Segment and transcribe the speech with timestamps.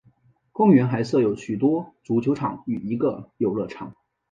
[0.51, 3.93] 公园还设有许多足球场与一个游乐场。